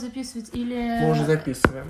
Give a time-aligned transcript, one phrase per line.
[0.00, 1.00] записывать или...
[1.02, 1.86] Мы уже записываем.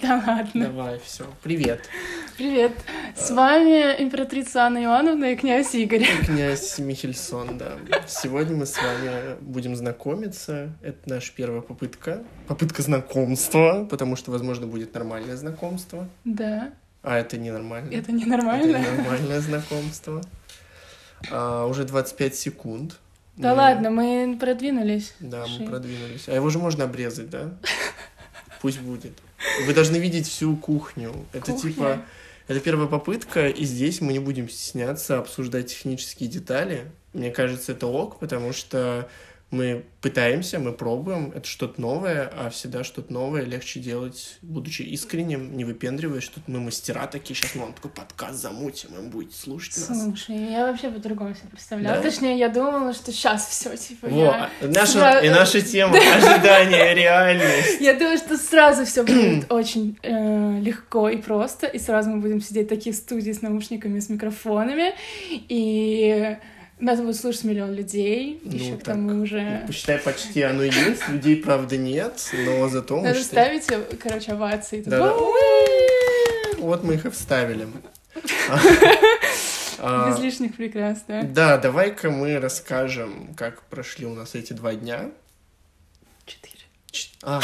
[0.00, 0.66] Да ладно.
[0.66, 1.24] Давай, все.
[1.42, 1.88] Привет.
[2.36, 2.72] Привет.
[3.16, 6.04] С вами императрица Анна Ивановна и князь Игорь.
[6.26, 7.78] Князь Михельсон, да.
[8.06, 10.72] Сегодня мы с вами будем знакомиться.
[10.82, 12.22] Это наша первая попытка.
[12.48, 16.08] Попытка знакомства, потому что, возможно, будет нормальное знакомство.
[16.24, 16.72] Да.
[17.02, 17.90] А это ненормально.
[17.92, 18.76] Это ненормально?
[18.76, 20.22] Это ненормальное знакомство.
[21.30, 23.00] А, уже 25 секунд.
[23.36, 25.14] Да Мы- ладно, мы продвинулись.
[25.20, 25.62] Да, Ши.
[25.62, 26.28] мы продвинулись.
[26.28, 27.52] А его же можно обрезать, да?
[28.60, 29.12] Пусть будет.
[29.66, 31.12] Вы должны видеть всю кухню.
[31.32, 31.70] Это Кухня.
[31.70, 32.02] типа...
[32.46, 36.90] Это первая попытка, и здесь мы не будем стесняться обсуждать технические детали.
[37.14, 39.08] Мне кажется, это ок, потому что
[39.54, 45.56] мы пытаемся, мы пробуем, это что-то новое, а всегда что-то новое легче делать, будучи искренним,
[45.56, 49.76] не выпендриваясь, что мы мастера такие, сейчас мы вам такой подкаст замутим, и будете слушать
[49.88, 50.04] нас.
[50.04, 51.96] Слушай, я вообще по-другому себе представляла.
[51.96, 52.02] Да?
[52.02, 54.50] Точнее, я думала, что сейчас все, типа, Во, я...
[54.60, 57.80] наша, сра- и наша тема ожидания, реальность.
[57.80, 62.42] Я думаю, что сразу все будет очень э, легко и просто, и сразу мы будем
[62.42, 64.92] сидеть такие в студии с наушниками, с микрофонами,
[65.30, 66.36] и
[66.84, 69.64] нас будет слушать миллион людей, Ну, еще к так, тому же...
[69.66, 74.82] Посчитай, почти оно есть, людей, правда, нет, но зато Надо считаем- ставить, короче, овации.
[74.84, 75.14] Да, да.
[76.58, 77.66] Вот мы их и вставили.
[79.86, 81.22] А, Без лишних прикрас, да?
[81.22, 85.10] Да, давай-ка мы расскажем, как прошли у нас эти два дня.
[87.22, 87.40] А,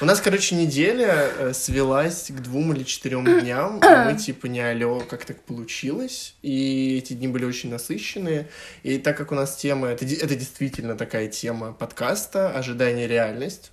[0.00, 3.78] у нас, короче, неделя э, свелась к двум или четырем дням.
[3.78, 6.34] и Мы типа не алё, как так получилось.
[6.42, 8.48] И эти дни были очень насыщенные.
[8.82, 13.72] И так как у нас тема, это, это действительно такая тема подкаста «Ожидание реальность».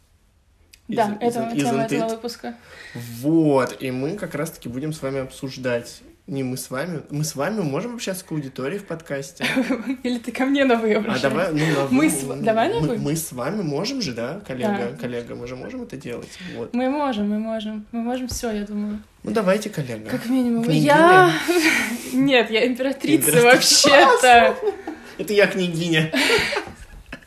[0.88, 1.86] Да, Из- это из- тема it?
[1.86, 2.56] этого выпуска.
[2.94, 6.02] Вот, и мы как раз-таки будем с вами обсуждать.
[6.28, 7.04] Не мы с вами.
[7.10, 9.46] Мы с вами можем общаться к аудитории в подкасте.
[10.04, 11.30] Или ты ко мне новые А обращаешься?
[11.30, 12.98] давай, ну, на Мы вы, с- ну, давай на мы, вы.
[12.98, 14.98] мы с вами можем же, да, коллега, Да.
[14.98, 16.28] коллега, мы же можем это делать.
[16.58, 16.74] Вот.
[16.74, 17.86] Мы можем, мы можем.
[17.94, 19.02] Мы можем все, я думаю.
[19.24, 20.10] Ну давайте, коллега.
[20.10, 20.66] Как минимум.
[20.66, 20.84] Княгиня?
[20.86, 21.32] Я...
[22.14, 23.46] Нет, я императрица Императрица.
[23.46, 24.58] вообще-то.
[25.18, 26.12] Это я княгиня.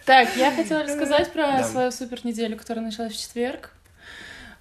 [0.05, 1.65] Так, я хотела рассказать про Да.
[1.65, 3.72] свою супер неделю, которая началась в четверг.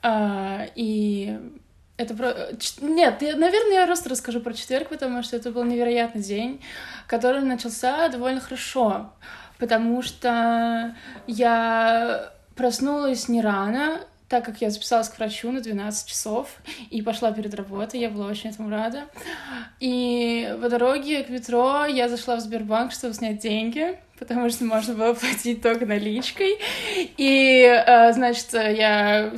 [0.02, 1.38] А, и
[2.00, 2.34] это про...
[2.58, 6.62] ч- Нет, я, наверное, я просто расскажу про четверг, потому что это был невероятный день,
[7.08, 9.12] который начался довольно хорошо,
[9.58, 10.96] потому что
[11.28, 14.00] я проснулась не рано,
[14.30, 16.48] так как я записалась к врачу на 12 часов
[16.90, 19.06] и пошла перед работой, я была очень этому рада.
[19.80, 24.94] И по дороге к метро я зашла в Сбербанк, чтобы снять деньги, потому что можно
[24.94, 26.58] было платить только наличкой.
[27.18, 29.32] И, э, значит, я,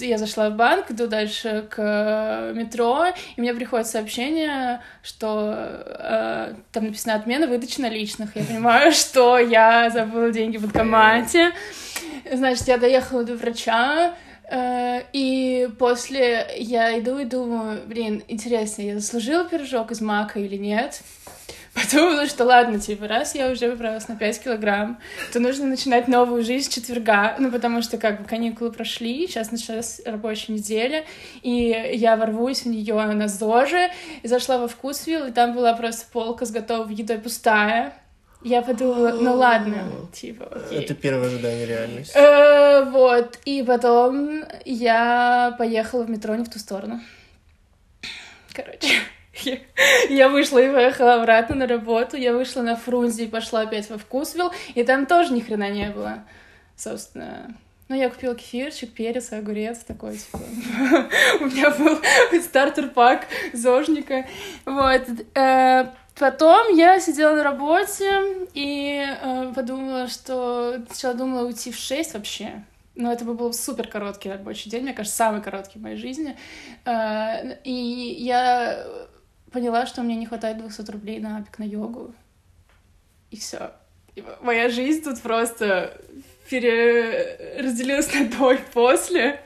[0.00, 3.06] я зашла в банк, иду дальше к метро,
[3.36, 8.34] и мне приходит сообщение, что э, там написано «отмена выдачи наличных».
[8.34, 11.52] Я понимаю, что я забыла деньги в банкомате.
[12.32, 14.14] Значит, я доехала до врача,
[14.50, 20.56] э, и после я иду и думаю, блин, интересно, я заслужила пирожок из мака или
[20.56, 21.02] нет?
[21.74, 24.98] Подумала, что ладно, типа, раз я уже поправилась на 5 килограмм,
[25.32, 29.50] то нужно начинать новую жизнь с четверга, ну, потому что, как бы, каникулы прошли, сейчас
[29.50, 31.04] началась рабочая неделя,
[31.40, 33.90] и я ворвусь в нее на ЗОЖе,
[34.22, 37.94] и зашла во Вкусвилл, и там была просто полка с готовой едой пустая.
[38.44, 40.80] Я подумала, ну ладно, типа, окей.
[40.84, 42.16] Это первое ожидание реальности.
[42.18, 47.00] Э, Вот, и потом я поехала в метро не в ту сторону.
[48.52, 48.88] Короче,
[50.08, 53.98] я, вышла и поехала обратно на работу, я вышла на Фрунзе и пошла опять во
[53.98, 56.24] Вкусвилл, и там тоже ни хрена не было,
[56.76, 57.54] собственно.
[57.88, 60.38] Ну, я купила кефирчик, перец, огурец такой, типа.
[61.40, 62.00] У меня был
[62.40, 64.26] стартер-пак зожника.
[64.64, 65.02] Вот.
[65.34, 65.88] Э,
[66.18, 72.64] Потом я сидела на работе и э, подумала, что сначала думала уйти в 6 вообще.
[72.94, 76.36] Но это бы был супер короткий рабочий день, мне кажется, самый короткий в моей жизни.
[76.84, 78.86] Э, и я
[79.52, 82.14] поняла, что мне не хватает 200 рублей на апик на йогу.
[83.30, 83.72] И все.
[84.40, 85.98] Моя жизнь тут просто
[86.48, 89.40] переразделилась на до и после.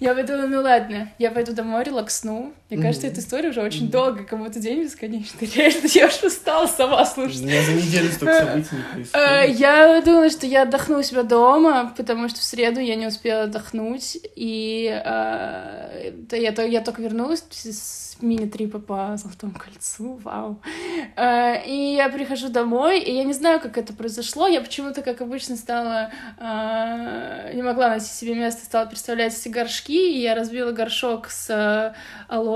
[0.00, 2.52] Я подумала, ну ладно, я пойду домой, релаксну.
[2.70, 5.48] Мне кажется, эта история уже очень долго, как будто день бесконечный.
[5.56, 7.42] Реально, я уже устала сама У слушать.
[7.42, 9.58] меня за неделю столько событий не Э, происходит.
[9.60, 13.42] Я думала, что я отдохну у себя дома, потому что в среду я не успела
[13.44, 20.60] отдохнуть, и э, я, то- я только вернулась с мини-трипа по Золотому кольцу, вау.
[21.16, 25.20] Э, И я прихожу домой, и я не знаю, как это произошло, я почему-то, как
[25.22, 30.72] обычно, стала, э, не могла найти себе место, стала представлять эти горшки, и я разбила
[30.72, 31.94] горшок с э,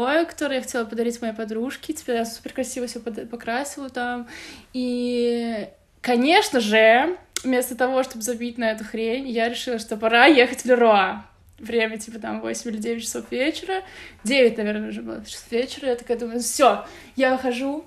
[0.06, 4.28] алоэ, который я хотела подарить моей подружке, теперь я супер красиво все покрасила там,
[4.72, 5.68] и
[6.04, 10.66] Конечно же, вместо того, чтобы забить на эту хрень, я решила, что пора ехать в
[10.66, 11.24] Леруа.
[11.58, 13.82] Время, типа, там, 8 или 9 часов вечера.
[14.22, 15.88] 9, наверное, уже было часов вечера.
[15.88, 16.84] Я такая думаю, все,
[17.16, 17.86] я хожу.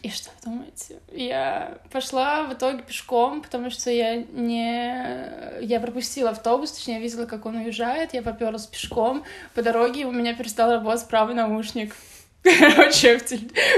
[0.00, 1.00] И что вы думаете?
[1.12, 5.60] Я пошла в итоге пешком, потому что я не...
[5.60, 9.22] Я пропустила автобус, точнее, я видела, как он уезжает, я поперлась пешком.
[9.54, 11.94] По дороге у меня перестал работать правый наушник.
[12.42, 13.18] Короче,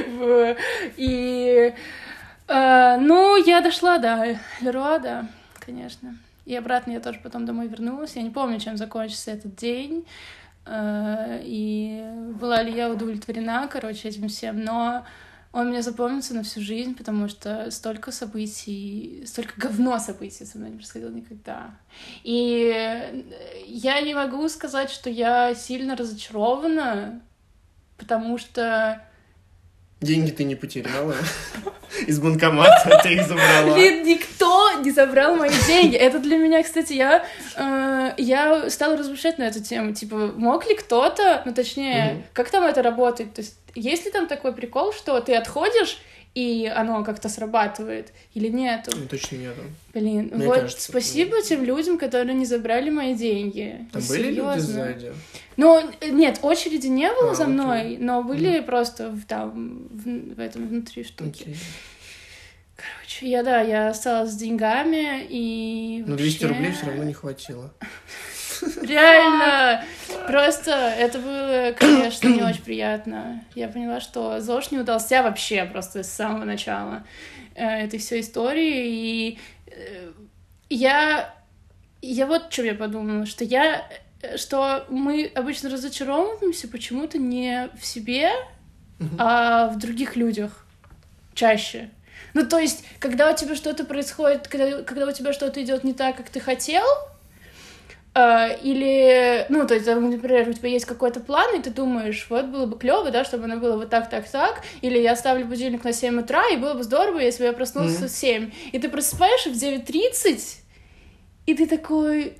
[0.06, 0.56] в...
[0.96, 1.75] И...
[2.46, 5.26] Uh, ну, я дошла, да, Леруа, да,
[5.60, 6.14] конечно.
[6.44, 8.17] И обратно я тоже потом домой вернулась.
[8.17, 10.06] Я не помню, чем закончился этот день.
[10.67, 12.02] Uh, и
[12.38, 14.62] была ли я удовлетворена, короче, этим всем.
[14.62, 15.05] Но
[15.54, 20.70] он мне запомнится на всю жизнь, потому что столько событий, столько говно событий со мной
[20.70, 21.78] не происходило никогда.
[22.24, 23.24] И
[23.64, 27.22] я не могу сказать, что я сильно разочарована,
[27.96, 29.00] потому что
[30.00, 31.14] Деньги ты не потеряла.
[32.06, 33.75] Из банкомата ты их забрала.
[33.75, 35.96] Блин, никто не забрал мои деньги.
[35.96, 37.25] Это для меня, кстати, я,
[37.56, 39.93] э, я стала размышлять на эту тему.
[39.94, 43.35] Типа, мог ли кто-то, ну точнее, как там это работает?
[43.35, 45.99] То есть, есть ли там такой прикол, что ты отходишь,
[46.34, 48.90] и оно как-то срабатывает или нету?
[48.94, 49.60] Ну, точно нету.
[49.92, 53.86] Блин, Мне вот кажется, спасибо тем людям, которые не забрали мои деньги.
[53.92, 54.54] Там были Серьезно.
[54.54, 55.12] люди сзади?
[55.56, 57.98] Ну, нет, очереди не было а, за мной, окей.
[57.98, 58.62] но были mm.
[58.62, 61.44] просто в, там, в, в этом внутри штуки.
[61.44, 61.56] Okay.
[62.76, 67.72] Короче, я, да, я осталась с деньгами, и Ну, 200 рублей все равно не хватило.
[68.82, 69.84] Реально!
[70.26, 73.44] Просто это было, конечно, не очень приятно.
[73.55, 77.05] Я поняла, что ЗОЖ не удался вообще просто с самого начала
[77.55, 78.87] э, этой всей истории.
[78.87, 80.12] И э,
[80.70, 81.34] я...
[82.00, 83.87] Я вот что я подумала, что я...
[84.37, 88.31] Что мы обычно разочаровываемся почему-то не в себе,
[89.19, 90.64] а в других людях
[91.34, 91.90] чаще.
[92.32, 95.93] Ну, то есть, когда у тебя что-то происходит, когда, когда у тебя что-то идет не
[95.93, 96.84] так, как ты хотел,
[98.16, 102.66] или, ну, то есть, например, у тебя есть какой-то план, и ты думаешь, вот было
[102.66, 105.93] бы клево, да, чтобы оно было вот так, так, так, или я ставлю будильник на
[105.93, 108.08] 7 утра, и было бы здорово, если бы я проснулся mm-hmm.
[108.08, 108.50] в 7.
[108.70, 110.58] И ты просыпаешься в 9.30,
[111.46, 112.34] и ты такой,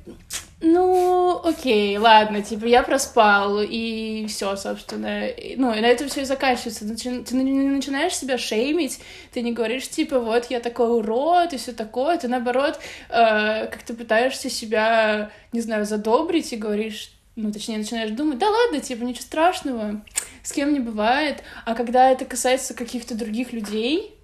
[0.67, 5.29] ну, окей, ладно, типа, я проспал, и все, собственно.
[5.59, 6.89] Ну, и на этом все и заканчивается.
[6.89, 8.99] Ты не начинаешь себя шеймить,
[9.31, 12.17] ты не говоришь, типа, вот, я такой урод, и все такое.
[12.17, 12.81] Ты, наоборот,
[13.11, 18.49] э, как ты пытаешься себя, не знаю, задобрить и говоришь, ну, точнее, начинаешь думать, да
[18.49, 20.03] ладно, типа, ничего страшного,
[20.43, 21.43] с кем не бывает.
[21.67, 24.15] А когда это касается каких-то других людей,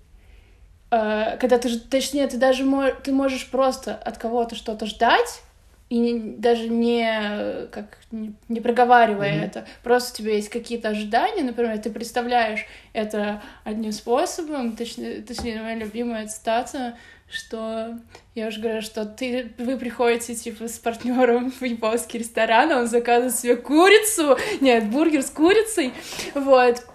[0.91, 5.43] э, когда ты, точнее, ты даже мож, ты можешь просто от кого-то что-то ждать,
[5.91, 9.47] и не, даже не как не, не проговаривая mm-hmm.
[9.47, 15.61] это, просто у тебя есть какие-то ожидания, например, ты представляешь это одним способом, точнее, точнее
[15.61, 16.97] моя любимая цитата,
[17.29, 17.99] что
[18.37, 22.87] я уже говорю, что ты, вы приходите типа с партнером в японский ресторан, а он
[22.87, 25.93] заказывает себе курицу, нет, бургер с курицей,
[26.35, 26.87] вот,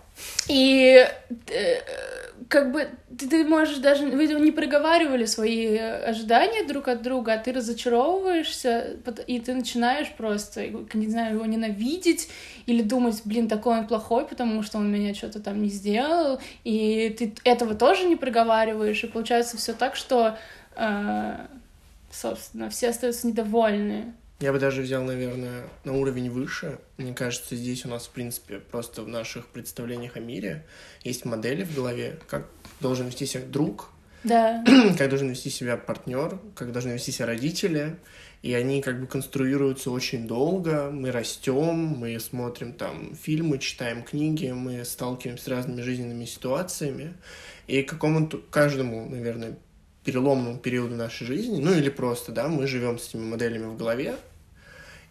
[0.48, 1.06] и
[1.48, 1.82] э,
[2.50, 4.06] как бы ты, ты можешь даже...
[4.06, 8.98] Вы не проговаривали свои ожидания друг от друга, а ты разочаровываешься,
[9.28, 12.30] и ты начинаешь просто, не знаю, его ненавидеть
[12.66, 17.16] или думать, блин, такой он плохой, потому что он меня что-то там не сделал, и
[17.18, 20.38] ты этого тоже не проговариваешь, и получается все так, что,
[20.76, 21.46] э,
[22.12, 24.14] собственно, все остаются недовольны.
[24.40, 26.80] Я бы даже взял, наверное, на уровень выше.
[26.98, 30.66] Мне кажется, здесь у нас, в принципе, просто в наших представлениях о мире
[31.04, 32.48] есть модели в голове, как
[32.82, 33.90] должен вести себя друг,
[34.26, 34.64] да.
[34.98, 37.98] как должен вести себя партнер, как должны вести себя родители.
[38.42, 40.92] И они как бы конструируются очень долго.
[40.92, 47.14] Мы растем, мы смотрим там фильмы, читаем книги, мы сталкиваемся с разными жизненными ситуациями.
[47.68, 49.58] И какому-то каждому, наверное,
[50.06, 54.16] переломному периоду нашей жизни, ну или просто, да, мы живем с этими моделями в голове,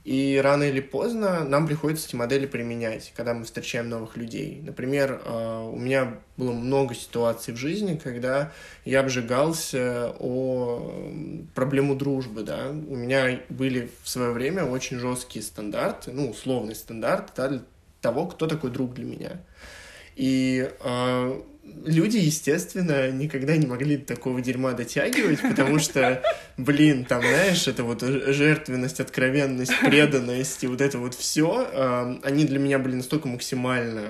[0.05, 4.61] и рано или поздно нам приходится эти модели применять, когда мы встречаем новых людей.
[4.63, 8.53] Например, э, у меня было много ситуаций в жизни, когда
[8.85, 11.11] я обжигался о
[11.55, 12.69] проблему дружбы, да.
[12.69, 17.63] У меня были в свое время очень жесткие стандарты, ну, условный стандарт, да, для
[18.03, 19.41] того, кто такой друг для меня.
[20.17, 21.43] И э,
[21.85, 26.23] люди, естественно, никогда не могли такого дерьма дотягивать, потому что,
[26.57, 32.45] блин, там, знаешь, это вот жертвенность, откровенность, преданность и вот это вот все, э, они
[32.45, 34.09] для меня были настолько максимально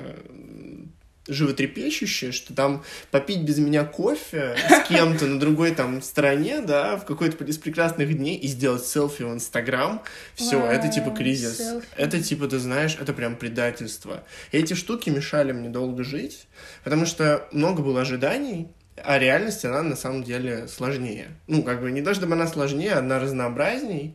[1.27, 7.05] животрепещущее, что там попить без меня кофе с кем-то на другой там стороне, да, в
[7.05, 10.03] какой-то из прекрасных дней и сделать селфи в Инстаграм,
[10.35, 11.61] все, wow, это типа кризис.
[11.61, 11.85] Selfie.
[11.97, 14.25] Это типа, ты знаешь, это прям предательство.
[14.53, 16.47] И эти штуки мешали мне долго жить,
[16.83, 21.29] потому что много было ожиданий, а реальность, она на самом деле сложнее.
[21.47, 24.15] Ну, как бы не то, чтобы она сложнее, она разнообразней.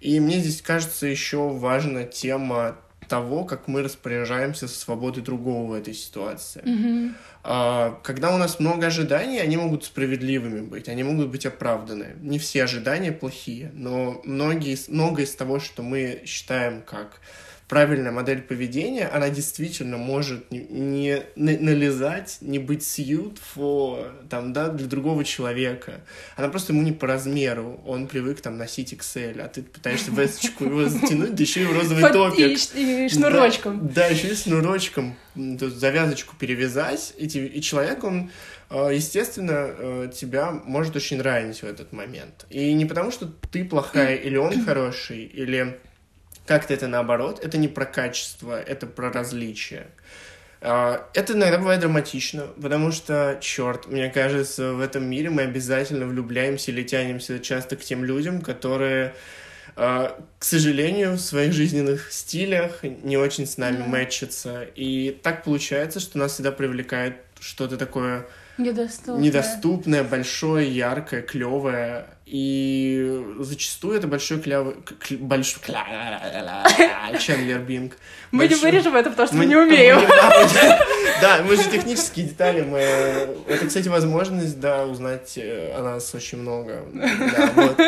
[0.00, 2.76] И мне здесь кажется еще важна тема
[3.08, 6.62] того, как мы распоряжаемся со свободой другого в этой ситуации.
[7.42, 12.16] А, Когда у нас много ожиданий, они могут справедливыми быть, они могут быть оправданы.
[12.20, 17.20] Не все ожидания плохие, но многие, многое из того, что мы считаем как
[17.68, 24.52] правильная модель поведения, она действительно может не, не на- налезать, не быть suit for, там,
[24.54, 26.00] да, для другого человека.
[26.36, 27.80] Она просто ему не по размеру.
[27.86, 31.72] Он привык там носить XL, а ты пытаешься весточку его затянуть, да еще и в
[31.78, 32.58] розовый топик.
[32.74, 33.88] и шнурочком.
[33.92, 35.16] Да, еще и шнурочком.
[35.34, 37.12] завязочку перевязать.
[37.18, 38.30] И человек, он,
[38.70, 42.46] э, естественно, э, тебя может очень ранить в этот момент.
[42.50, 45.78] И не потому, что ты плохая или он хороший, или
[46.48, 47.44] как-то это наоборот.
[47.44, 49.86] Это не про качество, это про различие.
[50.60, 56.06] А, Это иногда бывает драматично, потому что, черт, мне кажется, в этом мире мы обязательно
[56.06, 59.14] влюбляемся или тянемся часто к тем людям, которые,
[59.76, 64.64] а, к сожалению, в своих жизненных стилях не очень с нами мэчатся.
[64.74, 68.26] И так получается, что нас всегда привлекает что-то такое
[68.56, 69.20] Недоступно.
[69.20, 72.06] недоступное, большое, яркое, клевое.
[72.30, 74.74] И зачастую это большой клявый...
[74.84, 75.62] к- большой...
[77.18, 77.96] Чендлер Бинг.
[78.30, 79.98] Мы не Большой- вырежем это, потому что мы мы- не умеем.
[81.22, 82.60] Да, мы- же технические детали.
[82.60, 82.78] Мы...
[83.48, 86.84] Это, кстати, возможность, да, узнать э, о нас очень много.
[86.92, 87.80] Да, вот.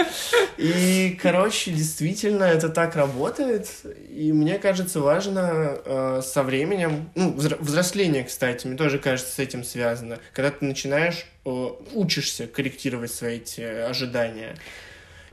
[0.57, 3.69] И, короче, действительно, это так работает.
[4.09, 7.11] И мне кажется, важно э, со временем...
[7.15, 10.19] Ну, взро- взросление, кстати, мне тоже кажется, с этим связано.
[10.33, 14.57] Когда ты начинаешь, учишься корректировать свои эти ожидания.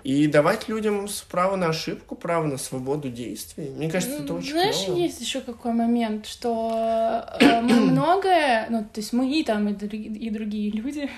[0.04, 3.70] И давать людям право на ошибку, право на свободу действий.
[3.76, 4.98] Мне кажется, это очень Знаешь, клево.
[4.98, 9.74] есть еще какой момент, что э, мы многое, ну, то есть мы и там, и,
[9.74, 11.10] други- и другие люди,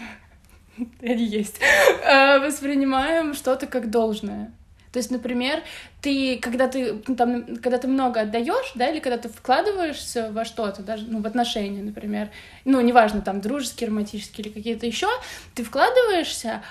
[1.02, 1.60] они есть,
[2.04, 4.54] э, воспринимаем что-то как должное.
[4.92, 5.62] То есть, например,
[6.02, 10.46] ты, когда ты, ну, там, когда ты много отдаешь, да, или когда ты вкладываешься во
[10.46, 12.30] что-то, даже, ну, в отношения, например,
[12.66, 15.08] ну, неважно, там, дружеские, романтические или какие-то еще,
[15.54, 16.64] ты вкладываешься,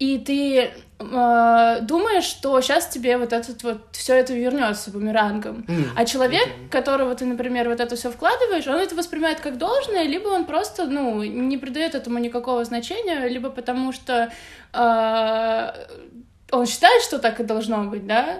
[0.00, 5.64] и ты э, думаешь, что сейчас тебе вот этот вот все это вернется бумерангом.
[5.68, 6.68] М, А человек, окей.
[6.68, 10.86] которого ты, например, вот это все вкладываешь, он это воспринимает как должное, либо он просто,
[10.86, 14.32] ну, не придает этому никакого значения, либо потому что
[14.72, 15.72] э,
[16.54, 18.38] он считает, что так и должно быть, да,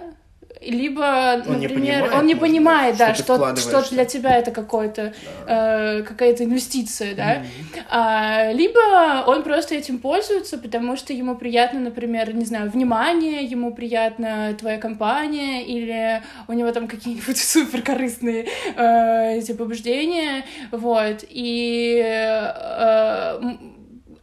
[0.61, 4.51] либо, Он не например, понимает, он не понимает, да, что что, что для тебя это
[4.51, 5.13] какой-то
[5.47, 7.83] э, какая-то инвестиция, да, Мгм.
[7.89, 13.73] а, либо он просто этим пользуется, потому что ему приятно, например, не знаю, внимание, ему
[13.73, 22.01] приятна твоя компания, или у него там какие-нибудь супер корыстные э, эти побуждения, вот, и
[22.03, 23.39] э,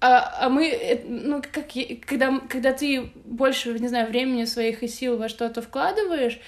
[0.02, 1.66] а, а мы, э, ну, как,
[2.04, 6.40] когда, когда ты больше, не знаю, времени своих и сил во что-то вкладываешь,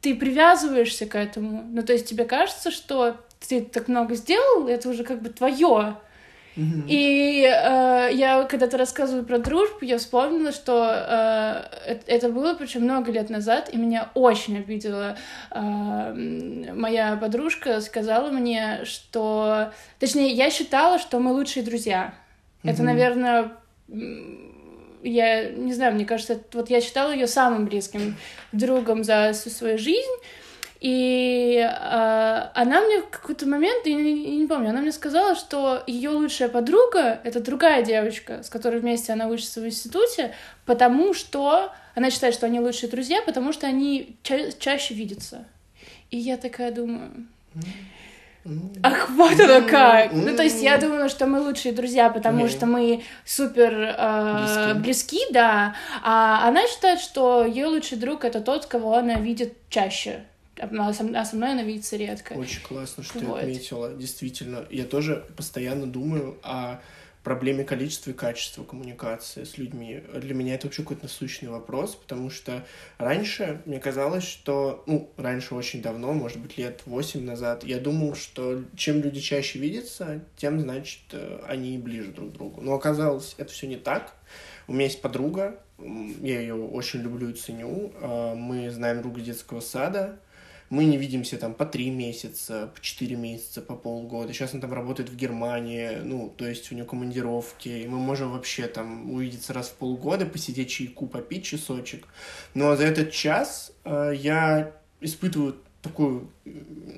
[0.00, 1.64] ты привязываешься к этому.
[1.70, 5.96] Ну, то есть тебе кажется, что ты так много сделал, это уже как бы твое.
[6.88, 10.92] И э, я когда-то рассказываю про дружбу, я вспомнила, что
[11.86, 15.16] э, это было причем много лет назад, и меня очень обидела
[15.52, 19.72] э, моя подружка, сказала мне, что...
[20.00, 22.12] Точнее, я считала, что мы лучшие друзья.
[22.64, 22.86] Это, Мгм.
[22.86, 23.52] наверное,
[25.02, 28.16] я не знаю, мне кажется, это- вот я считала ее самым близким
[28.52, 30.16] другом за всю свою жизнь.
[30.80, 35.34] И э, она мне в какой-то момент, я не, я не помню, она мне сказала,
[35.34, 40.32] что ее лучшая подруга это другая девочка, с которой вместе она учится в институте,
[40.66, 45.46] потому что она считает, что они лучшие друзья, потому что они ча- чаще видятся.
[46.12, 47.10] И я такая думаю,
[47.56, 47.64] М.
[48.82, 50.12] Ах, вот оно как!
[50.12, 50.24] М.
[50.24, 54.80] Ну, то есть я думала, что мы лучшие друзья, потому что мы супер э, Близки.
[54.80, 55.74] близки, да.
[56.02, 60.24] А она считает, что ее лучший друг это тот, кого она видит чаще.
[60.60, 62.32] А со, а со мной она видится редко.
[62.32, 63.40] Очень классно, что Вот.
[63.40, 63.92] ты отметила.
[63.94, 66.80] Действительно, я тоже постоянно думаю о
[67.28, 70.02] проблеме количества и качества коммуникации с людьми.
[70.14, 72.64] Для меня это вообще какой-то насущный вопрос, потому что
[72.96, 78.14] раньше мне казалось, что, ну, раньше очень давно, может быть, лет восемь назад, я думал,
[78.14, 82.62] что чем люди чаще видятся, тем, значит, э, они ближе друг к другу.
[82.62, 84.14] Но оказалось, это все не так.
[84.66, 87.92] У меня есть подруга, я ее очень люблю и ценю.
[88.00, 90.18] э, Мы знаем друга детского сада.
[90.70, 94.32] Мы не видимся там по три месяца, по четыре месяца, по полгода.
[94.32, 98.32] Сейчас он там работает в Германии, ну, то есть у него командировки, и мы можем
[98.32, 102.06] вообще там увидеться раз в полгода, посидеть чайку, попить часочек.
[102.54, 105.56] Но за этот час э, я испытываю
[105.88, 106.30] такую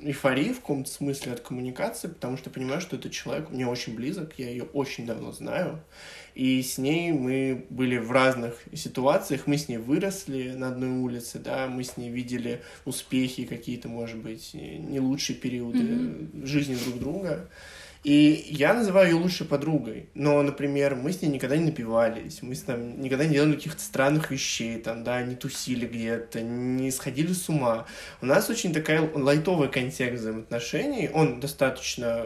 [0.03, 4.33] эйфорию в каком-то смысле от коммуникации, потому что понимаю, что этот человек мне очень близок,
[4.37, 5.81] я ее очень давно знаю,
[6.35, 11.39] и с ней мы были в разных ситуациях, мы с ней выросли на одной улице,
[11.39, 16.45] да, мы с ней видели успехи какие-то, может быть, не лучшие периоды mm-hmm.
[16.45, 17.49] жизни друг друга,
[18.03, 20.09] и я называю ее лучшей подругой.
[20.15, 23.81] Но, например, мы с ней никогда не напивались, мы с ней никогда не делали каких-то
[23.81, 27.85] странных вещей, там, да, не тусили где-то, не сходили с ума.
[28.21, 31.11] У нас очень такая лайтовая контекст взаимоотношений.
[31.13, 32.25] Он достаточно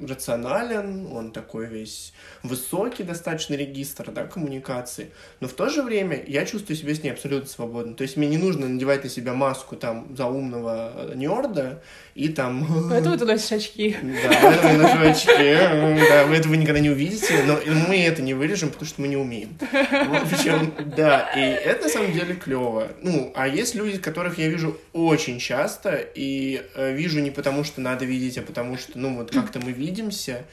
[0.00, 2.12] рационален, он такой весь
[2.44, 5.10] высокий достаточно регистр, да, коммуникации.
[5.40, 7.94] Но в то же время я чувствую себя с ней абсолютно свободно.
[7.94, 11.82] То есть мне не нужно надевать на себя маску там заумного нерда
[12.14, 12.88] и там...
[12.88, 13.96] Поэтому ты носишь очки.
[14.02, 15.15] Да, поэтому я ношу очки.
[15.24, 17.58] Да, вы этого никогда не увидите, но
[17.88, 19.56] мы это не вырежем, потому что мы не умеем.
[19.60, 22.88] В общем, да, и это на самом деле клево.
[23.02, 27.80] Ну, а есть люди, которых я вижу очень часто, и э, вижу не потому, что
[27.80, 30.44] надо видеть, а потому что, ну, вот как-то мы видимся,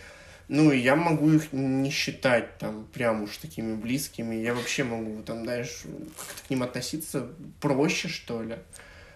[0.47, 4.35] ну, и я могу их не считать там прям уж такими близкими.
[4.35, 5.83] Я вообще могу там, знаешь,
[6.17, 7.27] как-то к ним относиться
[7.61, 8.57] проще, что ли.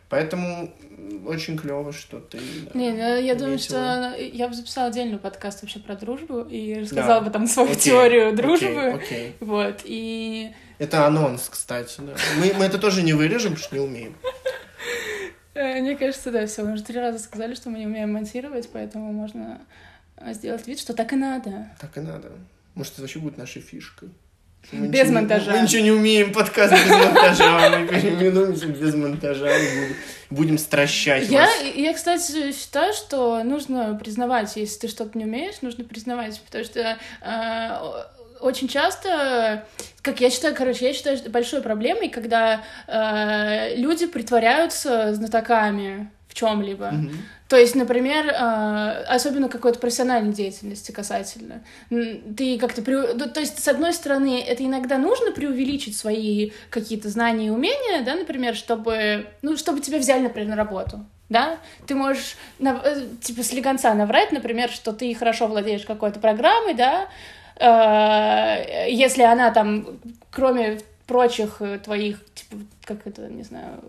[0.09, 0.73] Поэтому
[1.25, 2.37] очень клево, что ты.
[2.37, 6.75] Да, не, ну, я думаю, что я бы записала отдельный подкаст вообще про дружбу и
[6.75, 7.25] рассказала да.
[7.25, 8.67] бы там свою окей, теорию дружбы.
[8.67, 9.35] Окей, окей.
[9.41, 9.81] Вот.
[9.83, 10.51] И.
[10.79, 12.15] Это анонс, кстати, да.
[12.39, 14.15] Мы, мы это тоже не вырежем, потому что не умеем.
[15.53, 16.63] Э, мне кажется, да, все.
[16.63, 19.59] Мы уже три раза сказали, что мы не умеем монтировать, поэтому можно
[20.27, 21.69] сделать вид, что так и надо.
[21.79, 22.31] Так и надо.
[22.75, 24.09] Может, это вообще будет нашей фишкой.
[24.71, 25.51] Мы без монтажа.
[25.53, 27.69] Мы ничего не умеем, подкаст без монтажа.
[27.69, 29.93] Мы переименуемся без монтажа и
[30.29, 31.51] будем стращать я, вас.
[31.75, 36.97] Я, кстати, считаю, что нужно признавать, если ты что-то не умеешь, нужно признавать, потому что
[37.21, 37.69] э,
[38.41, 39.65] очень часто,
[40.01, 46.85] как я считаю, короче, я считаю большой проблемой, когда э, люди притворяются знатоками чем-либо.
[46.85, 47.15] Mm-hmm.
[47.49, 52.81] То есть, например, а, особенно какой-то профессиональной деятельности касательно, ты как-то...
[52.81, 58.03] Ну, то есть, с одной стороны, это иногда нужно преувеличить свои какие-то знания и умения,
[58.03, 63.43] да, например, чтобы, ну, чтобы тебя взяли, например, на работу, да, ты можешь, э, типа,
[63.43, 67.07] с легонца наврать, например, что ты хорошо владеешь какой-то программой, да,
[67.59, 69.99] а, если она там,
[70.31, 73.79] кроме прочих э, твоих, типа, как это, не знаю,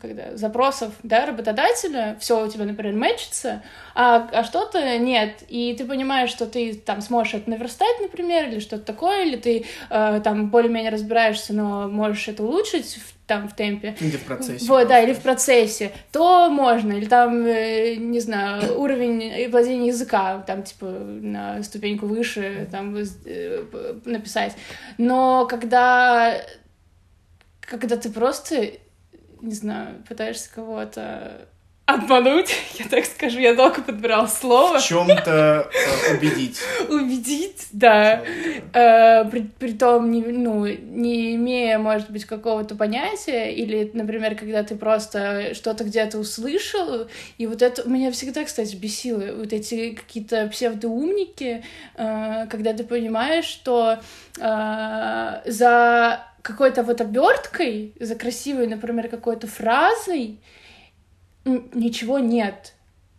[0.00, 3.62] когда запросов, да, работодателя, все у тебя, например, мэчится,
[3.94, 8.60] а, а что-то нет, и ты понимаешь, что ты там сможешь это наверстать, например, или
[8.60, 13.54] что-то такое, или ты э, там более-менее разбираешься, но можешь это улучшить в, там в
[13.54, 13.96] темпе.
[14.00, 14.66] Или в процессе.
[14.66, 20.44] Вот, да, или в процессе, то можно, или там, э, не знаю, уровень владения языка,
[20.46, 23.64] там, типа, на ступеньку выше, там, э,
[24.04, 24.54] написать.
[24.98, 26.40] Но когда
[27.66, 28.70] когда ты просто
[29.40, 31.48] не знаю, пытаешься кого-то
[31.86, 34.78] обмануть, я так скажу, я долго подбирала слово.
[34.78, 36.60] В чем-то э, убедить.
[36.88, 38.22] Убедить, да.
[38.72, 44.64] Э, при, при том, не, ну, не имея, может быть, какого-то понятия, или, например, когда
[44.64, 47.06] ты просто что-то где-то услышал,
[47.38, 51.64] и вот это меня всегда, кстати, бесило, вот эти какие-то псевдоумники,
[51.96, 53.98] э, когда ты понимаешь, что
[54.38, 60.38] за какой-то вот оберткой, за красивой, например, какой-то фразой
[61.72, 62.74] ничего нет.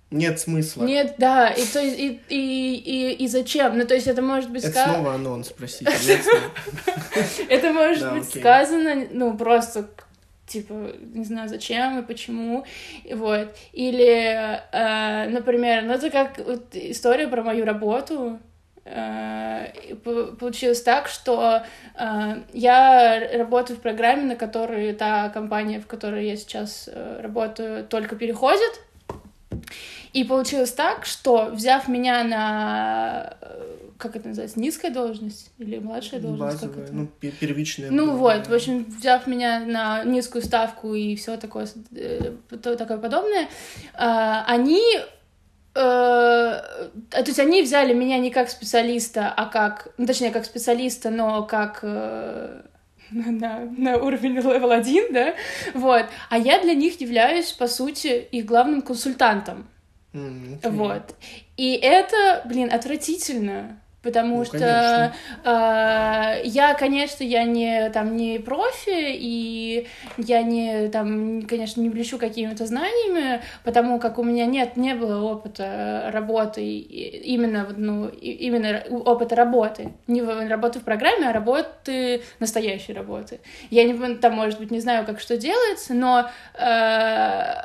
[0.10, 0.86] Нет смысла.
[0.86, 3.78] Нет, да, и то есть, и, и, и, и зачем?
[3.78, 4.84] Ну, то есть это может быть сказано...
[4.84, 5.92] Это снова анонс, простите.
[7.50, 9.90] Это может быть сказано, ну, просто
[10.48, 12.66] типа, не знаю, зачем и почему,
[13.12, 13.56] вот.
[13.74, 18.40] Или, э, например, ну, это как вот история про мою работу,
[20.40, 21.64] получилось так, что
[21.96, 27.86] э, я работаю в программе, на которой та компания, в которой я сейчас э, работаю,
[27.86, 28.82] только переходит.
[30.14, 33.38] И получилось так, что взяв меня на
[33.98, 36.62] как это называется, низкая должность или младшая должность?
[36.62, 36.94] Базовая, как это?
[36.94, 37.90] ну, первичная.
[37.90, 41.68] Ну вот, в общем, взяв меня на низкую ставку и все такое,
[42.62, 43.48] такое подобное,
[43.96, 45.17] они Э,
[45.78, 51.44] то есть они взяли меня не как специалиста, а как, ну, точнее, как специалиста, но
[51.44, 52.62] как э,
[53.12, 55.36] на, на уровень level 1, да,
[55.74, 59.68] вот, а я для них являюсь, по сути, их главным консультантом,
[60.14, 60.70] mm, okay.
[60.72, 61.16] вот,
[61.58, 69.12] и это, блин, отвратительно, потому ну, что э, я, конечно, я не там не профи
[69.14, 74.96] и я не там, конечно, не блещу какими-то знаниями, потому как у меня нет не
[74.96, 82.94] было опыта работы именно ну именно опыта работы не работы в программе, а работы настоящей
[82.94, 83.42] работы.
[83.70, 87.56] Я не там может быть не знаю, как что делается, но э,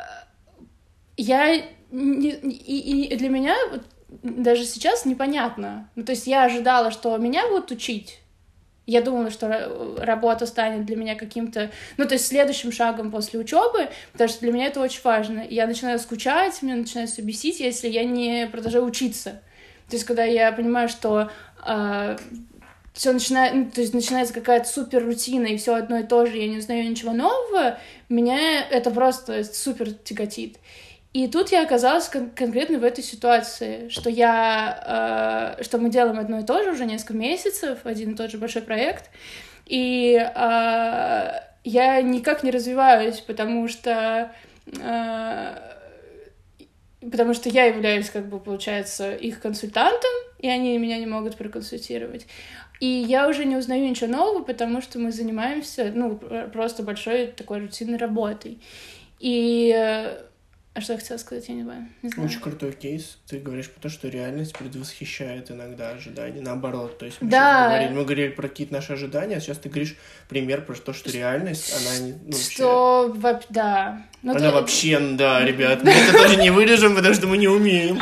[1.16, 3.54] я не, и, и для меня
[4.22, 5.88] даже сейчас непонятно.
[5.94, 8.18] Ну, то есть я ожидала, что меня будут учить.
[8.84, 13.88] Я думала, что работа станет для меня каким-то, ну, то есть следующим шагом после учебы,
[14.12, 15.46] потому что для меня это очень важно.
[15.48, 19.40] Я начинаю скучать, меня начинает все бесить, если я не продолжаю учиться.
[19.88, 21.30] То есть, когда я понимаю, что
[21.64, 22.16] э,
[22.92, 26.36] все начинает, ну, то есть начинается какая-то супер рутина и все одно и то же,
[26.36, 30.58] я не узнаю ничего нового, меня это просто супер тяготит.
[31.12, 36.18] И тут я оказалась кон- конкретно в этой ситуации, что я, э, что мы делаем
[36.18, 39.10] одно и то же уже несколько месяцев, один и тот же большой проект,
[39.66, 41.32] и э,
[41.64, 44.32] я никак не развиваюсь, потому что
[44.66, 45.72] э,
[47.10, 52.26] потому что я являюсь, как бы, получается, их консультантом, и они меня не могут проконсультировать.
[52.80, 56.18] И я уже не узнаю ничего нового, потому что мы занимаемся, ну,
[56.52, 58.60] просто большой такой рутинной работой.
[59.18, 60.16] И
[60.74, 61.86] а что я хотела сказать, я не знаю.
[62.00, 62.28] Не знаю.
[62.28, 63.18] Очень крутой кейс.
[63.26, 66.40] Ты говоришь про то, что реальность предвосхищает иногда ожидания.
[66.40, 67.68] Наоборот, то есть мы да.
[67.68, 69.96] говорили, мы говорили про какие-то наши ожидания, а сейчас ты говоришь
[70.30, 72.14] пример про то, что реальность, она не...
[72.24, 73.46] Ну, что, вообще...
[73.50, 74.06] да.
[74.22, 74.54] Но ну, она ты...
[74.54, 78.00] вообще, да, ребят, мы это тоже не вырежем, потому что мы не умеем.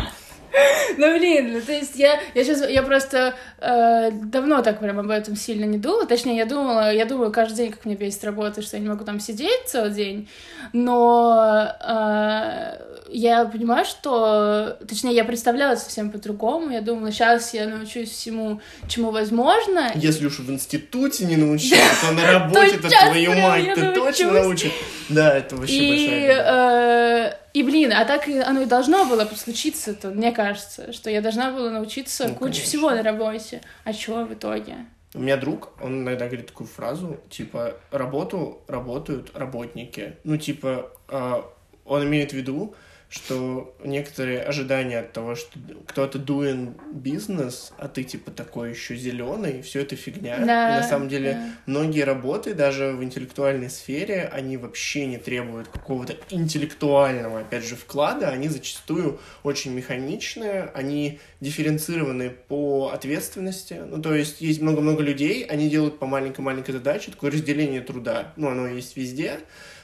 [0.96, 5.10] Ну, блин, ну, то есть я, я сейчас, я просто э, давно так прям об
[5.10, 8.62] этом сильно не думала, точнее, я думала, я думаю каждый день, как мне бесит работа,
[8.62, 10.28] что я не могу там сидеть целый день,
[10.72, 18.10] но э, я понимаю, что, точнее, я представляла совсем по-другому, я думала, сейчас я научусь
[18.10, 19.92] всему, чему возможно.
[19.94, 24.72] Если уж в институте не научилась, то на работе-то твою мать, ты точно научишь.
[25.08, 30.32] Да, это вообще большая и, блин, а так оно и должно было случиться, то мне
[30.32, 33.60] кажется, что я должна была научиться ну, куче всего на работе.
[33.84, 34.86] А чего в итоге?
[35.14, 40.16] У меня друг, он иногда говорит такую фразу, типа, работу работают работники.
[40.22, 41.42] Ну, типа, э,
[41.84, 42.76] он имеет в виду,
[43.10, 49.62] что некоторые ожидания от того, что кто-то doing бизнес, а ты типа такой еще зеленый,
[49.62, 50.38] все это фигня.
[50.38, 51.48] Да, и на самом деле да.
[51.66, 58.28] многие работы, даже в интеллектуальной сфере, они вообще не требуют какого-то интеллектуального, опять же, вклада.
[58.28, 63.82] Они зачастую очень механичные, они дифференцированы по ответственности.
[63.88, 68.34] Ну, то есть есть много-много людей, они делают по маленькой-маленькой задаче, такое разделение труда.
[68.36, 69.40] Ну, оно есть везде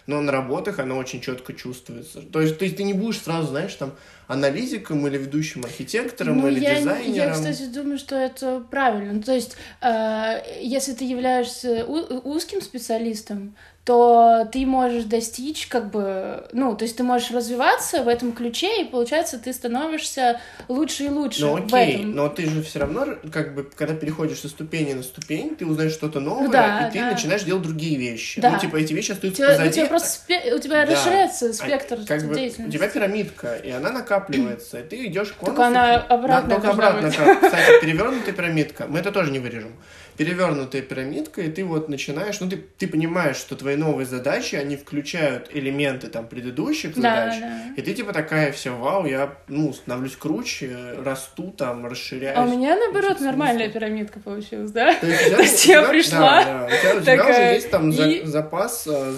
[0.07, 2.23] но на работах оно очень четко чувствуется.
[2.23, 3.93] То есть, то есть ты не будешь сразу, знаешь, там,
[4.29, 7.15] аналитиком или ведущим архитектором ну, или я, дизайнером.
[7.15, 9.13] Я, кстати, думаю, что это правильно.
[9.15, 16.45] Ну, то есть, э, если ты являешься узким специалистом, то ты можешь достичь, как бы,
[16.53, 21.09] ну, то есть ты можешь развиваться в этом ключе, и получается, ты становишься лучше и
[21.09, 21.43] лучше.
[21.43, 22.11] Ну окей, в этом.
[22.17, 25.93] но ты же все равно, как бы, когда переходишь со ступени на ступень, ты узнаешь
[25.93, 27.13] что-то новое, да, и ты да.
[27.13, 28.41] начинаешь делать другие вещи.
[28.41, 28.51] Да.
[28.51, 29.69] Ну, типа, эти вещи остаются у тебя, позади.
[29.69, 30.53] У тебя просто спе...
[30.53, 30.93] у тебя да.
[30.93, 35.65] расширяется спектр как бы, У тебя пирамидка, и она накапливается, и ты идешь к Только
[35.65, 36.49] она обратно.
[36.49, 37.09] Да, только обратно.
[37.09, 38.87] Кстати, перевернутая пирамидка.
[38.89, 39.71] Мы это тоже не вырежем
[40.17, 44.77] перевернутая пирамидка, и ты вот начинаешь, ну, ты, ты понимаешь, что твои новые задачи, они
[44.77, 47.75] включают элементы там предыдущих задач, да.
[47.77, 52.37] и ты типа такая вся, вау, я, ну, становлюсь круче, расту там, расширяюсь.
[52.37, 54.95] А у меня, наоборот, нормальная пирамидка получилась, да?
[54.95, 56.45] То есть, То есть я пришла...
[56.45, 56.67] Да, да.
[56.67, 58.25] У тебя, у тебя уже есть там и...
[58.25, 59.15] запас а,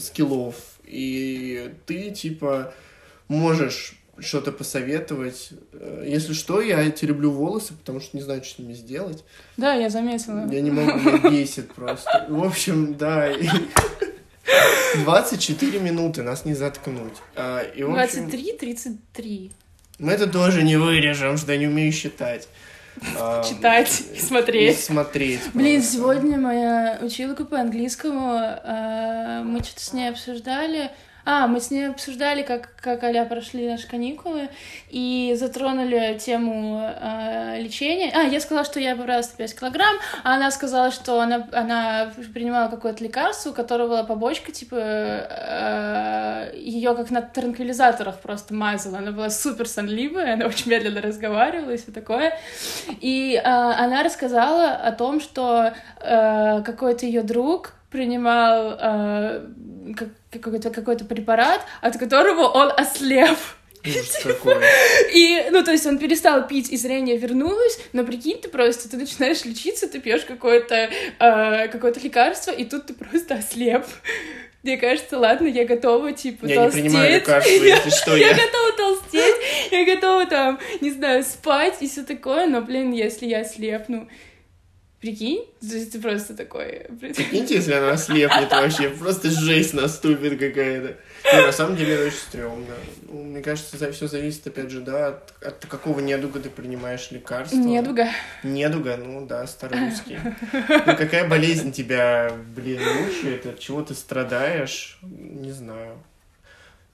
[0.00, 2.72] скиллов, и ты, типа,
[3.28, 5.50] можешь что-то посоветовать.
[5.72, 9.24] Э, если что, я тереблю волосы, потому что не знаю, что с ними сделать.
[9.56, 10.48] Да, я заметила.
[10.50, 12.26] Я не могу, меня бесит просто.
[12.28, 13.32] В общем, да.
[14.96, 17.14] 24 минуты, нас не заткнуть.
[17.36, 19.52] А, и, общем, 23, 33.
[19.98, 22.48] Мы это тоже не вырежем, что я не умею считать.
[23.18, 24.78] А, Читать и смотреть.
[24.78, 25.40] И смотреть.
[25.52, 30.90] Блин, сегодня моя училка по английскому, а, мы что-то с ней обсуждали,
[31.24, 34.48] а, мы с ней обсуждали, как, как Аля прошли наши каникулы,
[34.90, 38.12] и затронули тему э, лечения.
[38.14, 42.68] А, я сказала, что я поправила 105 килограмм, а она сказала, что она, она принимала
[42.68, 48.98] какое-то лекарство, у которого была побочка, типа, э, ее как на транквилизаторах просто мазала.
[48.98, 52.38] Она была супер сонливая, она очень медленно разговаривала и все такое.
[53.00, 59.46] И э, она рассказала о том, что э, какой-то ее друг принимал э,
[60.32, 63.38] какой-то какой препарат, от которого он ослеп.
[65.14, 68.96] И, ну, то есть он перестал пить, и зрение вернулось, но прикинь, ты просто, ты
[68.96, 70.88] начинаешь лечиться, ты пьешь какое-то
[71.20, 73.84] э, какое-то лекарство, и тут ты просто ослеп.
[74.62, 76.76] Мне кажется, ладно, я готова, типа, я толстеть.
[76.76, 78.16] Я не принимаю лекарства, если что.
[78.16, 79.36] Я готова толстеть,
[79.70, 84.08] я готова, там, не знаю, спать и все такое, но, блин, если я слепну,
[85.04, 86.86] Прикинь, то есть ты просто такой...
[86.98, 90.96] Прикиньте, если она ослепнет вообще, просто жесть наступит какая-то.
[91.30, 92.74] Не, на самом деле это очень стрёмно.
[93.02, 97.10] Ну, Мне кажется, за все зависит, опять же, да, от, от какого недуга ты принимаешь
[97.10, 97.54] лекарства.
[97.54, 98.08] Недуга.
[98.42, 100.18] Недуга, ну да, старорусский.
[100.24, 105.98] Ну какая болезнь тебя, блин, мучает, от чего ты страдаешь, не знаю.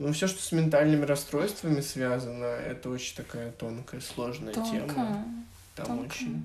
[0.00, 4.70] Ну, все, что с ментальными расстройствами связано, это очень такая тонкая, сложная Тонко.
[4.72, 5.24] тема.
[5.76, 6.12] Там Тонко.
[6.12, 6.44] очень.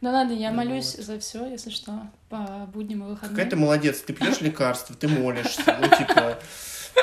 [0.00, 1.04] Да ладно, я Ну молюсь вот.
[1.06, 1.92] за все, если что,
[2.28, 3.30] по будням и выходным.
[3.36, 6.38] Какая ты молодец, ты пьешь лекарства, ты молишься, ну, типа,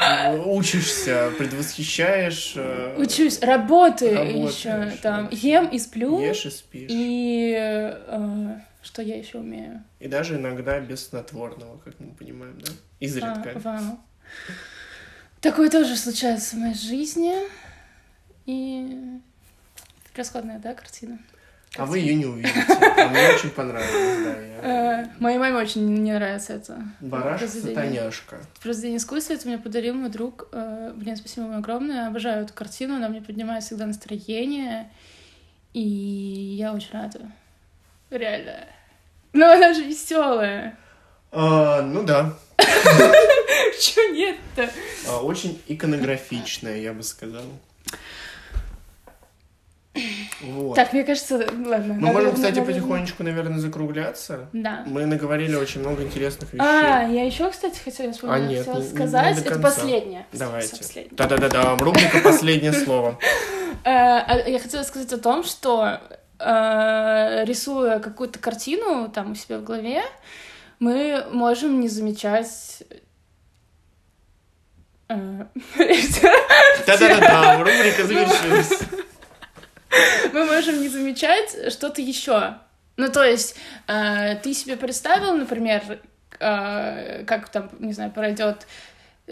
[0.01, 6.21] э, учишься, предвосхищаешь, э, Учусь, работаю Работаешь, еще, там, ем и сплю.
[6.21, 6.89] ешь и спишь.
[6.89, 9.83] И э, что я еще умею?
[9.99, 12.71] И даже иногда без снотворного, как мы понимаем, да?
[13.01, 13.51] Изредка.
[13.55, 13.99] А, вау.
[15.41, 17.33] Такое тоже случается в моей жизни.
[18.45, 19.19] И
[20.13, 21.19] превосходная, да, картина?
[21.77, 22.53] А вы ее не увидите.
[22.69, 24.35] А мне очень понравилось, да.
[24.67, 26.81] Э, моей маме очень не нравится это.
[27.01, 27.75] Бараш произведение.
[27.75, 28.37] сатаняшка.
[28.61, 30.47] Произведение искусства это мне подарил мой друг.
[30.51, 32.07] Э, Блин, спасибо ему огромное.
[32.07, 34.89] Обожаю эту картину, она мне поднимает всегда настроение.
[35.73, 37.19] И я очень рада.
[38.09, 38.65] Реально.
[39.33, 40.77] Но она же веселая.
[41.31, 42.33] А, ну да.
[42.57, 44.69] Чего нет-то?
[45.09, 47.43] А, очень иконографичная, я бы сказал.
[50.45, 50.75] Вот.
[50.75, 51.93] Так, мне кажется, ладно.
[51.95, 54.47] Мы можем, кстати, надо- потихонечку, наверное, закругляться.
[54.53, 54.83] Да.
[54.85, 56.65] Мы наговорили очень много интересных вещей.
[56.65, 59.43] А, я еще, кстати, хотела, вспомнила, А, нет, хотела не- не сказать.
[59.43, 60.25] до это последнее.
[60.33, 61.07] Давайте.
[61.11, 63.17] Да-да-да, рубрика «Последнее слово».
[63.83, 63.89] Э,
[64.27, 65.99] а Я хотела сказать о том, что
[66.39, 70.01] э, рисуя какую-то картину там у себя в голове,
[70.79, 72.81] мы можем не замечать...
[75.09, 75.45] э,
[76.87, 78.79] Да-да-да, рубрика завершилась.
[80.33, 82.55] Мы можем не замечать что-то еще.
[82.97, 85.99] Ну, то есть, э, ты себе представил, например,
[86.39, 88.67] э, как там, не знаю, пройдет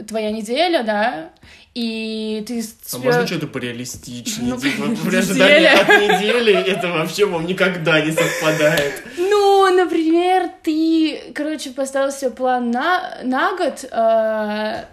[0.08, 1.30] твоя неделя, да,
[1.74, 4.54] и ты А можно что-то пореалистичнее?
[4.54, 5.80] Ну, Типа, неделя.
[5.82, 9.04] от недели это вообще вам никогда не совпадает.
[9.18, 13.86] Ну, например, ты, короче, поставил себе план на, на год.
[13.92, 14.88] я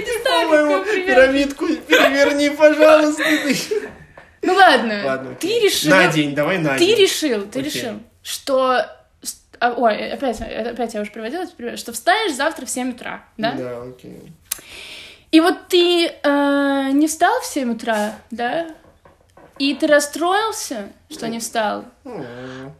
[0.00, 3.22] не знаю, пирамидку переверни, пожалуйста.
[3.24, 3.56] ты.
[4.42, 5.90] Ну ладно, ты решил...
[5.90, 6.96] На день, давай на Ты день.
[6.96, 8.86] решил, ты решил, что...
[9.60, 13.24] а, Ой, опять, опять я уже приводила этот пример, что встанешь завтра в 7 утра,
[13.36, 13.52] да?
[13.52, 14.32] Да, окей.
[15.30, 18.68] И вот ты э, не встал в 7 утра, да?
[19.58, 21.84] И ты расстроился, что не встал.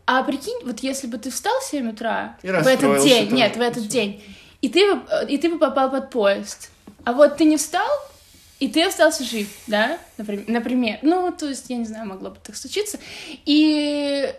[0.07, 3.37] А прикинь, вот если бы ты встал в 7 утра И в этот день, тоже.
[3.37, 4.23] нет, в этот день,
[4.63, 6.71] и ты, и ты бы попал под поезд,
[7.05, 7.89] а вот ты не встал,
[8.61, 10.99] и ты остался жив, да, например, например.
[11.03, 12.99] Ну, то есть, я не знаю, могло бы так случиться.
[13.45, 14.35] И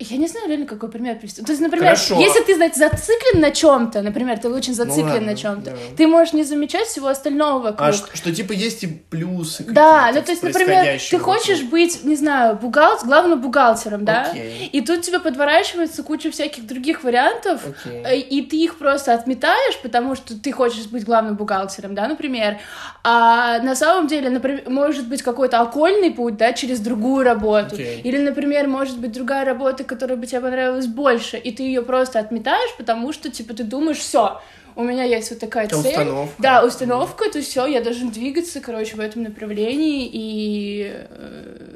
[0.00, 1.42] я не знаю реально, какой пример привести.
[1.42, 2.18] То есть, например, Хорошо.
[2.18, 5.76] если ты, знаете, зациклен на чем-то, например, ты очень зациклен ладно, на чем-то, да.
[5.96, 7.88] ты можешь не замечать всего остального вокруг.
[7.88, 11.70] А что, что, типа есть и плюсы Да, ну то есть, например, ты хочешь вокруг?
[11.70, 14.30] быть, не знаю, бухгалтер, главным бухгалтером, да?
[14.30, 14.68] Окей.
[14.72, 18.02] И тут тебе подворачивается куча всяких других вариантов, Окей.
[18.04, 22.58] э, и ты их просто отметаешь, потому что ты хочешь быть главным бухгалтером, да, например.
[23.04, 27.76] А на самом деле, например, может быть какой-то окольный путь, да, через другую работу.
[27.76, 28.00] Окей.
[28.00, 32.18] Или, например, может быть другая работа, которая бы тебе понравилась больше, и ты ее просто
[32.18, 34.40] отметаешь, потому что, типа, ты думаешь, все,
[34.76, 35.92] у меня есть вот такая Это цель.
[35.92, 36.34] установка.
[36.38, 41.73] Да, установка, то все, я должен двигаться, короче, в этом направлении, и э,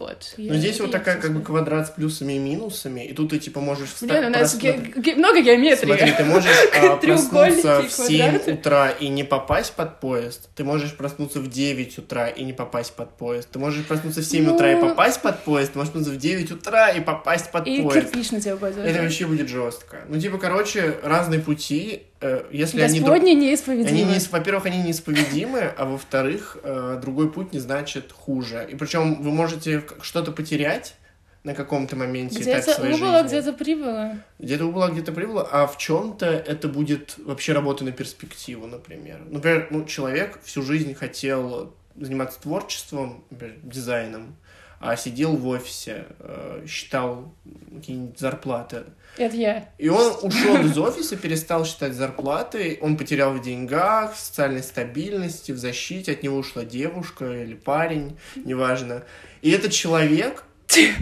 [0.00, 0.34] вот.
[0.36, 3.60] Но здесь вот такая как бы квадрат с плюсами и минусами, и тут ты типа
[3.60, 4.08] можешь встать...
[4.10, 5.86] Блин, у нас ге- ге- много геометрии.
[5.86, 6.50] Смотри, ты можешь
[6.82, 8.52] а, проснуться в 7 квадраты.
[8.54, 10.48] утра и не попасть под поезд.
[10.56, 13.48] Ты можешь проснуться в 9 утра и не попасть под поезд.
[13.52, 15.72] Ты можешь проснуться в 7 Ну- утра и попасть под поезд.
[15.72, 18.10] Ты можешь проснуться в 9 утра и попасть под И поезд.
[18.10, 18.78] кирпич на тебя упадет.
[18.78, 19.98] Это вообще будет жестко.
[20.08, 22.04] Ну, типа, короче, разные пути.
[22.20, 23.00] Э, если они...
[23.00, 24.12] Господне Они неисповедимы.
[24.12, 28.66] не, во-первых, они неисповедимы, а во-вторых, э, другой путь не значит хуже.
[28.70, 30.94] И причем вы можете что-то потерять
[31.42, 33.28] на каком-то моменте этапе Где-то своей убыло, жизни.
[33.28, 34.12] где-то прибыло.
[34.38, 39.20] Где-то убыло, где-то прибыло, а в чем-то это будет вообще работа на перспективу, например.
[39.26, 44.36] Например, ну, человек всю жизнь хотел заниматься творчеством, например, дизайном,
[44.80, 47.34] а сидел в офисе, э, считал
[47.76, 48.84] какие-нибудь зарплаты.
[49.18, 49.68] Это я.
[49.76, 55.52] И он ушел из офиса, перестал считать зарплаты, он потерял в деньгах, в социальной стабильности,
[55.52, 59.04] в защите, от него ушла девушка или парень, неважно.
[59.42, 60.44] И этот человек,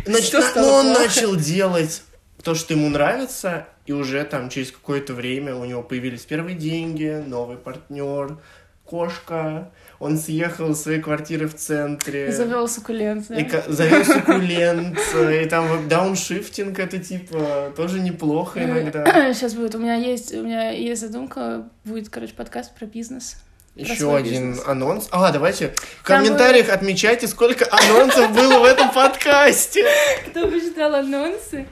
[0.07, 1.01] нач- стало ну, он плохо?
[1.01, 2.03] начал делать
[2.43, 7.23] то, что ему нравится, и уже там через какое-то время у него появились первые деньги,
[7.25, 8.39] новый партнер,
[8.85, 12.31] кошка, он съехал из своей квартиры в центре.
[12.31, 13.37] Завел суккулент, да?
[13.37, 19.05] И завел суккулент, и там дауншифтинг, это типа тоже неплохо иногда.
[19.35, 23.37] Сейчас будет, у меня есть, у меня есть задумка, будет, короче, подкаст про бизнес.
[23.75, 24.67] Еще один бизнес.
[24.67, 25.09] анонс.
[25.13, 29.85] А, давайте в Там, э, комментариях отмечайте, сколько анонсов было в этом подкасте.
[30.31, 31.67] Кто почитал анонсы?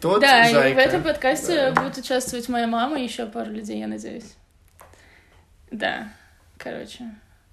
[0.00, 3.86] Тот да, и в этом подкасте будет участвовать моя мама и еще пару людей, я
[3.86, 4.34] надеюсь.
[5.70, 6.08] Да,
[6.58, 7.04] короче,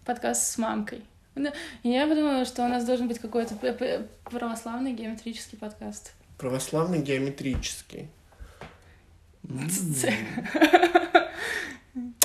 [0.06, 1.04] подкаст с мамкой.
[1.36, 1.52] Ну,
[1.84, 3.56] я подумала, что у нас должен быть какой-то
[4.26, 6.14] православный геометрический подкаст.
[6.38, 8.10] Православный геометрический.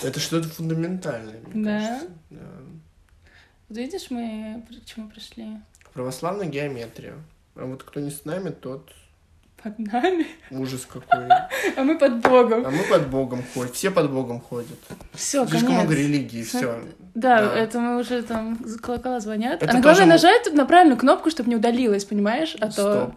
[0.02, 1.78] Это что-то фундаментальное, мне Да?
[1.80, 2.08] кажется.
[2.30, 2.38] Да.
[3.68, 5.58] Вот видишь, мы к чему пришли?
[5.92, 7.14] Православная геометрия.
[7.54, 8.92] А вот кто не с нами, тот
[9.76, 11.26] Под нами, ужас какой.
[11.76, 12.64] а мы под Богом.
[12.66, 13.72] А мы под Богом ходим.
[13.72, 14.78] Все под Богом ходят.
[15.12, 16.00] Все, Слишком много конец.
[16.06, 16.80] религий, все.
[17.14, 17.56] Да, Да.
[17.56, 19.62] это мы уже там колокола звонят.
[19.62, 22.56] Это а главное тоже нажать на правильную кнопку, чтобы не удалилось, понимаешь?
[22.60, 23.14] А то Стоп.